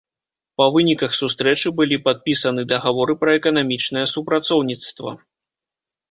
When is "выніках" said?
0.75-1.11